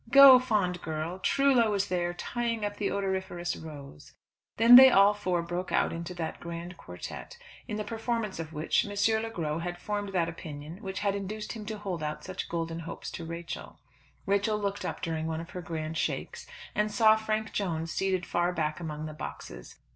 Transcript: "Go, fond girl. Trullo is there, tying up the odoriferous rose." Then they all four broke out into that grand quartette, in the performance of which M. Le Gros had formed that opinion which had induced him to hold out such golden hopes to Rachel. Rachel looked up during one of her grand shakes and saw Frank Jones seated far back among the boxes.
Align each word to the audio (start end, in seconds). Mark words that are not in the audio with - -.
"Go, 0.09 0.39
fond 0.39 0.81
girl. 0.81 1.19
Trullo 1.19 1.75
is 1.75 1.87
there, 1.87 2.11
tying 2.11 2.65
up 2.65 2.77
the 2.77 2.89
odoriferous 2.89 3.55
rose." 3.55 4.15
Then 4.57 4.75
they 4.75 4.89
all 4.89 5.13
four 5.13 5.43
broke 5.43 5.71
out 5.71 5.93
into 5.93 6.15
that 6.15 6.39
grand 6.39 6.75
quartette, 6.75 7.37
in 7.67 7.77
the 7.77 7.83
performance 7.83 8.39
of 8.39 8.51
which 8.51 8.83
M. 8.83 9.21
Le 9.21 9.29
Gros 9.29 9.61
had 9.61 9.77
formed 9.77 10.09
that 10.11 10.27
opinion 10.27 10.77
which 10.77 11.01
had 11.01 11.13
induced 11.13 11.53
him 11.53 11.67
to 11.67 11.77
hold 11.77 12.01
out 12.01 12.23
such 12.23 12.49
golden 12.49 12.79
hopes 12.79 13.11
to 13.11 13.23
Rachel. 13.25 13.77
Rachel 14.25 14.57
looked 14.57 14.83
up 14.85 15.03
during 15.03 15.27
one 15.27 15.39
of 15.39 15.51
her 15.51 15.61
grand 15.61 15.99
shakes 15.99 16.47
and 16.73 16.91
saw 16.91 17.15
Frank 17.15 17.51
Jones 17.53 17.91
seated 17.91 18.25
far 18.25 18.51
back 18.51 18.79
among 18.79 19.05
the 19.05 19.13
boxes. 19.13 19.75